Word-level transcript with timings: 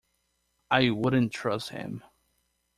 I 0.71 0.89
wouldn't 0.89 1.31
trust 1.31 1.69
him. 1.69 2.03